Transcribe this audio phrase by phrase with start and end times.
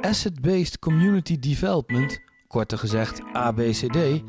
[0.00, 4.22] Asset-Based Community Development, korter gezegd ABCD,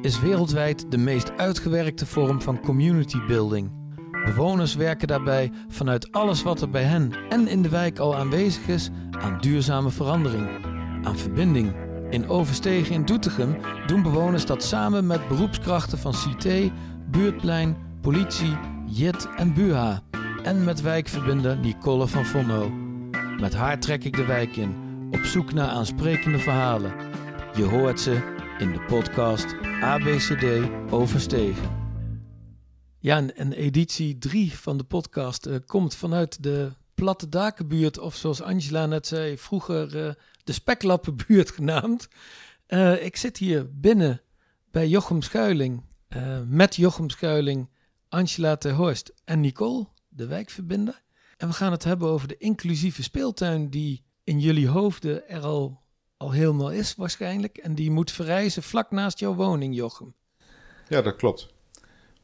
[0.00, 3.70] is wereldwijd de meest uitgewerkte vorm van community building.
[4.24, 8.68] Bewoners werken daarbij vanuit alles wat er bij hen en in de wijk al aanwezig
[8.68, 10.48] is aan duurzame verandering,
[11.02, 11.74] aan verbinding.
[12.10, 16.46] In Overstegen in Doetinchem doen bewoners dat samen met beroepskrachten van CT,
[17.10, 20.02] Buurtplein, politie, JIT en BUHA.
[20.42, 22.70] En met wijkverbinder Nicole van Vonno.
[23.40, 24.81] Met haar trek ik de wijk in,
[25.32, 26.94] zoek naar aansprekende verhalen.
[27.56, 28.12] Je hoort ze
[28.58, 31.70] in de podcast ABCD Overstegen.
[32.98, 38.42] Ja, en, editie 3 van de podcast eh, komt vanuit de Platte Dakenbuurt, of zoals
[38.42, 40.12] Angela net zei, vroeger uh,
[40.44, 42.08] de Speklappenbuurt genaamd.
[42.68, 44.20] Uh, ik zit hier binnen
[44.70, 45.82] bij Jochem Schuiling,
[46.46, 47.68] met Jochem Schuiling,
[48.08, 51.02] Angela Terhorst en Nicole, de wijkverbinder.
[51.36, 55.80] En we gaan het hebben over de inclusieve speeltuin die in jullie hoofden er al,
[56.16, 57.58] al helemaal is waarschijnlijk.
[57.58, 60.14] En die moet verrijzen vlak naast jouw woning, Jochem.
[60.88, 61.48] Ja, dat klopt.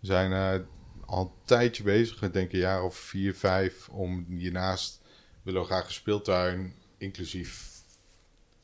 [0.00, 0.67] We zijn uh,
[1.06, 5.00] al een tijdje bezig, ik denk een jaar of vier, vijf, om hiernaast
[5.42, 7.83] willen we graag een speeltuin, inclusief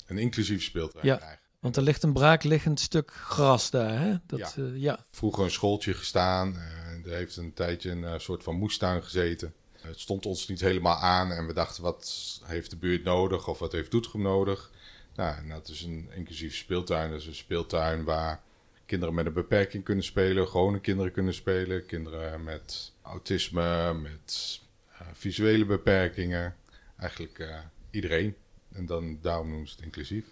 [0.06, 1.42] een inclusief speeltuin ja, krijgen.
[1.60, 4.14] Want er ligt een braakliggend stuk gras daar, hè?
[4.26, 4.62] Dat, ja.
[4.62, 5.04] Uh, ja.
[5.10, 9.54] Vroeger een schooltje gestaan, uh, er heeft een tijdje een soort van moestuin gezeten.
[9.86, 13.58] Het stond ons niet helemaal aan en we dachten, wat heeft de buurt nodig of
[13.58, 14.70] wat heeft Doetinchem nodig?
[15.14, 17.10] Nou, en dat is een inclusief speeltuin.
[17.10, 18.42] Dat is een speeltuin waar
[18.86, 24.60] kinderen met een beperking kunnen spelen, gewone kinderen kunnen spelen, kinderen met autisme, met
[24.92, 26.56] uh, visuele beperkingen.
[26.96, 27.58] Eigenlijk uh,
[27.90, 28.34] iedereen.
[28.72, 30.24] En dan, daarom noemen ze het inclusief.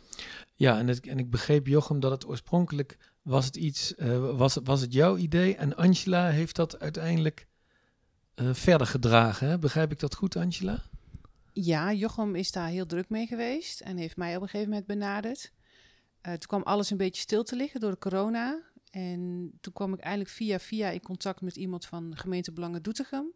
[0.55, 4.81] Ja, en, en ik begreep Jochem dat het oorspronkelijk was het iets, uh, was, was
[4.81, 7.47] het jouw idee en Angela heeft dat uiteindelijk
[8.35, 9.49] verder gedragen.
[9.49, 9.59] Hè?
[9.59, 10.83] Begrijp ik dat goed, Angela?
[11.53, 14.87] Ja, Jochem is daar heel druk mee geweest en heeft mij op een gegeven moment
[14.87, 15.53] benaderd.
[16.23, 18.63] Uh, toen kwam alles een beetje stil te liggen door de corona.
[18.91, 23.33] En toen kwam ik eigenlijk via via in contact met iemand van gemeente Belangen Doetinchem.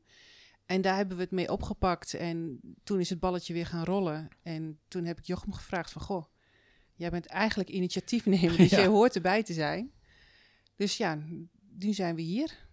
[0.67, 2.15] En daar hebben we het mee opgepakt.
[2.15, 4.29] En toen is het balletje weer gaan rollen.
[4.43, 6.03] En toen heb ik Jochem gevraagd van...
[6.03, 6.25] Goh,
[6.95, 8.77] jij bent eigenlijk initiatiefnemer, dus ja.
[8.77, 9.93] jij hoort erbij te zijn.
[10.77, 11.19] Dus ja,
[11.79, 12.66] nu zijn we hier.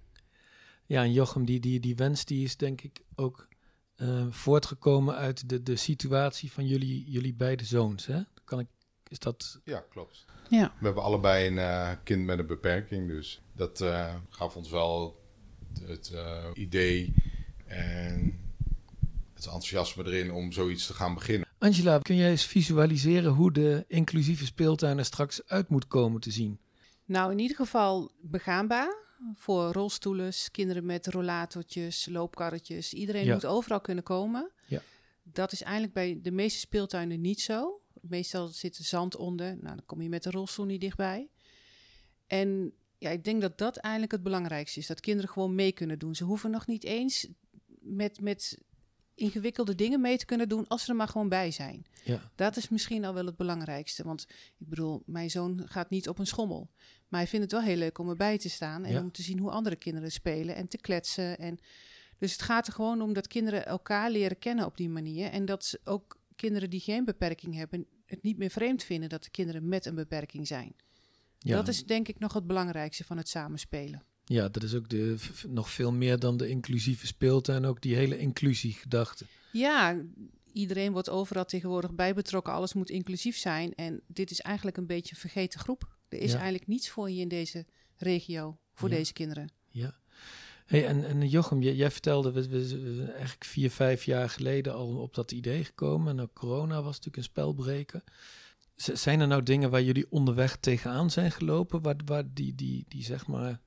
[0.93, 3.47] Ja, en Jochem, die, die, die wens die is denk ik ook
[3.97, 8.05] uh, voortgekomen uit de, de situatie van jullie, jullie beide zoons.
[8.05, 8.21] Hè?
[8.43, 8.67] Kan ik,
[9.07, 9.59] is dat...
[9.63, 10.25] Ja, klopt.
[10.49, 10.73] Ja.
[10.79, 15.21] We hebben allebei een uh, kind met een beperking, dus dat uh, gaf ons wel
[15.81, 16.13] het
[16.53, 17.13] idee
[17.65, 18.39] en
[19.33, 21.47] het enthousiasme erin om zoiets te gaan beginnen.
[21.57, 26.31] Angela, kun jij eens visualiseren hoe de inclusieve speeltuin er straks uit moet komen te
[26.31, 26.59] zien?
[27.05, 29.02] Nou, in ieder geval begaanbaar
[29.35, 32.93] voor rolstoelen, kinderen met rollatortjes, loopkarretjes.
[32.93, 33.33] Iedereen ja.
[33.33, 34.51] moet overal kunnen komen.
[34.67, 34.81] Ja.
[35.23, 37.81] Dat is eigenlijk bij de meeste speeltuinen niet zo.
[38.01, 39.47] Meestal zit er zand onder.
[39.47, 41.29] Nou, dan kom je met de rolstoel niet dichtbij.
[42.27, 44.87] En ja, ik denk dat dat eigenlijk het belangrijkste is.
[44.87, 46.15] Dat kinderen gewoon mee kunnen doen.
[46.15, 47.27] Ze hoeven nog niet eens
[47.79, 48.57] met, met
[49.15, 51.85] ingewikkelde dingen mee te kunnen doen als ze er maar gewoon bij zijn.
[52.03, 52.31] Ja.
[52.35, 54.03] Dat is misschien al wel het belangrijkste.
[54.03, 54.25] Want
[54.57, 56.69] ik bedoel, mijn zoon gaat niet op een schommel.
[57.07, 59.39] Maar hij vindt het wel heel leuk om erbij te staan en om te zien
[59.39, 61.37] hoe andere kinderen spelen en te kletsen.
[61.37, 61.59] En
[62.17, 65.29] dus het gaat er gewoon om dat kinderen elkaar leren kennen op die manier.
[65.29, 69.23] En dat ze ook kinderen die geen beperking hebben, het niet meer vreemd vinden dat
[69.23, 70.75] de kinderen met een beperking zijn.
[71.39, 71.55] Ja.
[71.55, 74.03] Dat is denk ik nog het belangrijkste van het samenspelen.
[74.25, 75.15] Ja, dat is ook de,
[75.47, 79.25] nog veel meer dan de inclusieve speeltuin, ook die hele inclusiegedachte.
[79.51, 80.01] Ja,
[80.53, 82.53] iedereen wordt overal tegenwoordig bij betrokken.
[82.53, 83.73] Alles moet inclusief zijn.
[83.73, 85.97] En dit is eigenlijk een beetje een vergeten groep.
[86.09, 87.65] Er is eigenlijk niets voor je in deze
[87.97, 89.51] regio, voor deze kinderen.
[89.69, 90.01] Ja.
[90.65, 95.13] Hey, en, en Jochem, jij, vertelde, we, we, eigenlijk vier, vijf jaar geleden al op
[95.13, 96.07] dat idee gekomen.
[96.07, 98.03] En ook corona was natuurlijk een spelbreken.
[98.75, 103.03] zijn er nou dingen waar jullie onderweg tegenaan zijn gelopen, waar, waar die, die, die
[103.03, 103.61] zeg maar,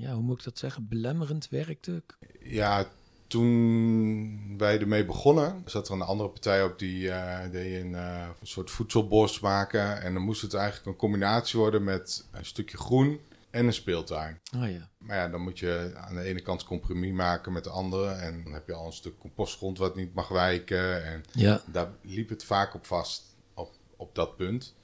[0.00, 2.02] ja, hoe moet ik dat zeggen, belemmerend werkte?
[2.42, 2.88] Ja,
[3.26, 8.26] toen wij ermee begonnen, zat er een andere partij op die uh, deed een, uh,
[8.40, 10.02] een, soort voedselbos maken.
[10.02, 13.20] En dan moest het eigenlijk een combinatie worden met een stukje groen
[13.50, 14.40] en een speeltuin.
[14.56, 14.88] Oh, ja.
[14.98, 18.10] Maar ja, dan moet je aan de ene kant compromis maken met de andere.
[18.10, 21.04] En dan heb je al een stuk compostgrond wat niet mag wijken.
[21.04, 21.62] En ja.
[21.66, 24.74] daar liep het vaak op vast, op, op dat punt.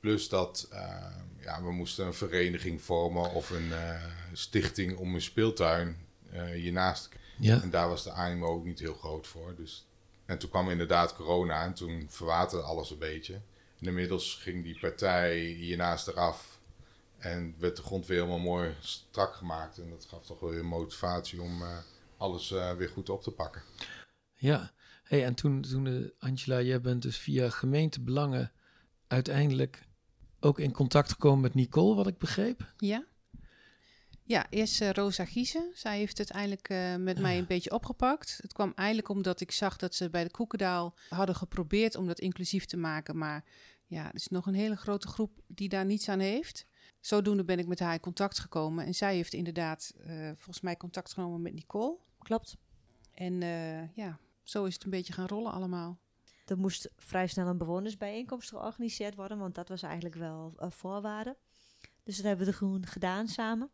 [0.00, 1.06] Plus dat uh,
[1.46, 3.72] ja, we moesten een vereniging vormen of een
[4.32, 5.96] stichting om een speeltuin
[6.54, 7.62] hiernaast te ja.
[7.62, 9.54] En daar was de animo ook niet heel groot voor.
[9.56, 9.86] Dus,
[10.24, 13.34] en toen kwam inderdaad corona en toen verwaterde alles een beetje.
[13.80, 16.58] En inmiddels ging die partij hiernaast eraf.
[17.18, 19.78] En werd de grond weer helemaal mooi strak gemaakt.
[19.78, 21.78] En dat gaf toch wel weer motivatie om uh,
[22.16, 23.62] alles uh, weer goed op te pakken.
[24.34, 28.52] Ja, Hey, en toen, toen Angela, jij bent dus via gemeentebelangen
[29.06, 29.85] uiteindelijk
[30.46, 32.72] ook in contact gekomen met Nicole, wat ik begreep.
[32.76, 33.04] Ja.
[34.22, 35.70] Ja, eerst uh, Rosa Giezen.
[35.74, 38.38] Zij heeft het eindelijk uh, met mij een beetje opgepakt.
[38.42, 42.18] Het kwam eigenlijk omdat ik zag dat ze bij de Koekendaal hadden geprobeerd om dat
[42.18, 43.18] inclusief te maken.
[43.18, 43.44] Maar
[43.86, 46.66] ja, er is nog een hele grote groep die daar niets aan heeft.
[47.00, 48.86] Zodoende ben ik met haar in contact gekomen.
[48.86, 51.96] En zij heeft inderdaad uh, volgens mij contact genomen met Nicole.
[52.18, 52.56] Klopt.
[53.12, 53.40] En
[53.94, 55.98] ja, zo is het een beetje gaan rollen allemaal.
[56.46, 61.36] Er moest vrij snel een bewonersbijeenkomst georganiseerd worden, want dat was eigenlijk wel uh, voorwaarde.
[62.02, 63.70] Dus dat hebben we gewoon gedaan samen.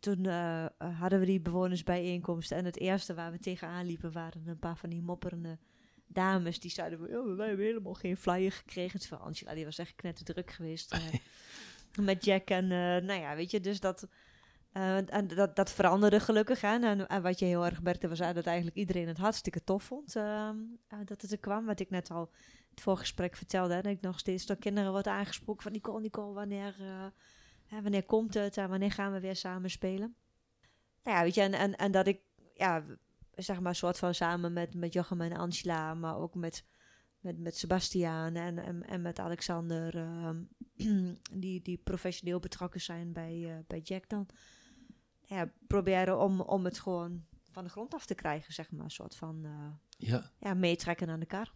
[0.00, 0.66] Toen uh,
[0.98, 4.90] hadden we die bewonersbijeenkomst en het eerste waar we tegenaan liepen waren een paar van
[4.90, 5.58] die mopperende
[6.06, 6.60] dames.
[6.60, 9.00] Die zeiden, oh, wij hebben helemaal geen flyer gekregen.
[9.00, 11.00] Terwijl Angela, die was echt knetterdruk geweest uh,
[12.06, 12.48] met Jack.
[12.48, 12.66] En
[13.06, 14.08] nou ja, weet je, dus dat
[14.76, 16.60] uh, en dat, dat veranderde gelukkig.
[16.60, 16.78] Hè?
[16.78, 20.16] En, en, wat je heel erg merkte was dat eigenlijk iedereen het hartstikke tof vond
[20.16, 20.50] uh,
[21.04, 21.66] dat het er kwam.
[21.66, 22.30] Wat ik net al
[22.70, 23.74] het voorgesprek vertelde.
[23.74, 27.06] Dat ik nog steeds door kinderen wordt aangesproken van Nicole, Nicole, wanneer, uh,
[27.66, 30.14] hè, wanneer komt het en wanneer gaan we weer samen spelen?
[31.02, 32.20] Nou ja, weet je, en, en, dat ik,
[32.54, 32.84] ja,
[33.34, 36.64] zeg maar, soort van samen met, met Jochem en Angela, maar ook met,
[37.20, 40.42] met, met Sebastiaan en, en, en met Alexander, ehm,
[41.42, 44.28] die, die professioneel betrokken zijn bij, bij Jack dan
[45.26, 48.84] ja, proberen om, om het gewoon van de grond af te krijgen, zeg maar.
[48.84, 49.50] Een soort van uh,
[50.08, 50.30] ja.
[50.40, 51.52] Ja, meetrekken aan de kar.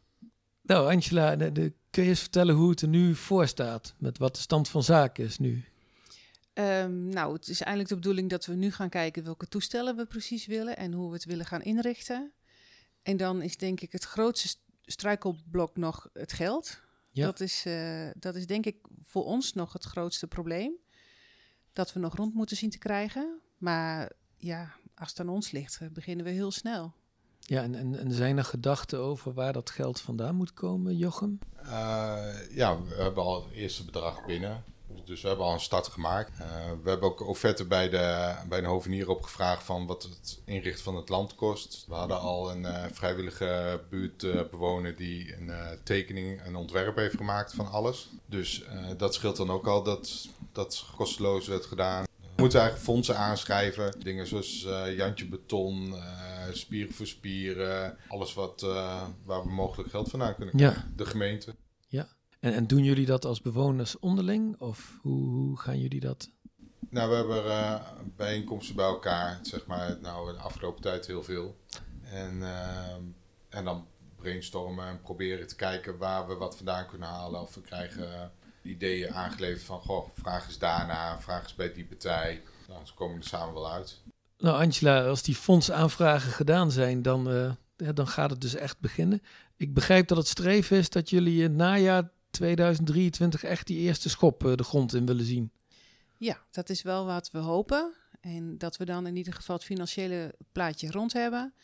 [0.62, 3.94] Nou, Angela, de, de, kun je eens vertellen hoe het er nu voor staat?
[3.99, 5.64] Met wat de stand van zaken is nu?
[6.55, 10.06] Um, nou, het is eigenlijk de bedoeling dat we nu gaan kijken welke toestellen we
[10.06, 12.32] precies willen en hoe we het willen gaan inrichten.
[13.02, 16.81] En dan is denk ik het grootste struikelblok nog het geld.
[17.11, 17.26] Ja.
[17.26, 20.72] Dat, is, uh, dat is denk ik voor ons nog het grootste probleem.
[21.72, 23.40] Dat we nog rond moeten zien te krijgen.
[23.60, 26.92] Maar ja, als het aan ons ligt, eh, beginnen we heel snel.
[27.38, 31.38] Ja, en, en, en zijn er gedachten over waar dat geld vandaan moet komen, Jochem?
[31.62, 34.64] Uh, ja, we hebben al het eerste bedrag binnen.
[35.04, 36.38] Dus we hebben al een start gemaakt.
[36.38, 36.46] Uh,
[36.82, 40.96] we hebben ook offerte bij de, bij een hovenier opgevraagd van wat het inrichten van
[40.96, 41.84] het land kost.
[41.88, 45.52] We hadden al een uh, vrijwillige buurtbewoner die een
[45.82, 48.08] tekening, een ontwerp heeft gemaakt van alles.
[48.26, 48.64] Dus
[48.96, 52.08] dat scheelt dan ook al dat dat kosteloos werd gedaan.
[52.40, 54.00] We moeten eigenlijk fondsen aanschrijven.
[54.00, 56.02] Dingen zoals uh, Jantje Beton, uh,
[56.52, 57.96] Spieren voor Spieren.
[58.08, 60.82] Alles wat, uh, waar we mogelijk geld vandaan kunnen krijgen.
[60.87, 60.94] Ja.
[60.96, 61.54] De gemeente.
[61.88, 62.08] Ja.
[62.40, 64.60] En, en, doen jullie dat als bewoners onderling?
[64.60, 66.31] Of hoe, hoe gaan jullie dat?
[66.90, 67.82] Nou, we hebben
[68.16, 69.38] bijeenkomsten bij elkaar.
[69.43, 71.56] Zeg maar, nou, de afgelopen tijd heel veel.
[72.02, 72.43] En,
[73.48, 73.86] en dan
[74.16, 77.40] brainstormen en proberen te kijken waar we wat vandaan kunnen halen.
[77.40, 82.42] Of we krijgen ideeën aangeleverd van, goh, vraag eens daarna, vraag eens bij die partij.
[82.68, 83.98] Nou, ze komen er samen wel uit.
[84.38, 88.80] Nou, Angela, als die fondsaanvragen gedaan zijn, dan, uh, ja, dan gaat het dus echt
[88.80, 89.22] beginnen.
[89.56, 94.08] Ik begrijp dat het streven is dat jullie in het najaar 2023 echt die eerste
[94.08, 95.52] schop uh, de grond in willen zien.
[96.16, 97.94] Ja, dat is wel wat we hopen.
[98.20, 101.54] En dat we dan in ieder geval het financiële plaatje rond hebben.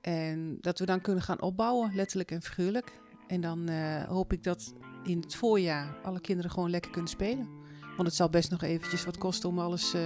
[0.00, 2.92] En dat we dan kunnen gaan opbouwen, letterlijk en figuurlijk.
[3.26, 4.72] En dan uh, hoop ik dat
[5.04, 7.48] in het voorjaar alle kinderen gewoon lekker kunnen spelen.
[7.96, 10.02] Want het zal best nog eventjes wat kosten om alles, uh,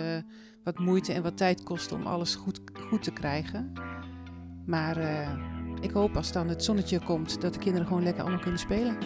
[0.65, 3.73] wat moeite en wat tijd kosten om alles goed, goed te krijgen.
[4.67, 5.29] Maar uh,
[5.81, 8.97] ik hoop als dan het zonnetje komt dat de kinderen gewoon lekker allemaal kunnen spelen.